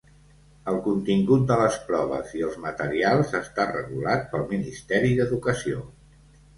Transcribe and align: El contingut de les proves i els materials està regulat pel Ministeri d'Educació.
El 0.69 0.79
contingut 0.87 1.43
de 1.51 1.57
les 1.59 1.77
proves 1.91 2.33
i 2.39 2.43
els 2.49 2.59
materials 2.65 3.37
està 3.43 3.69
regulat 3.77 4.29
pel 4.35 4.51
Ministeri 4.57 5.17
d'Educació. 5.23 5.89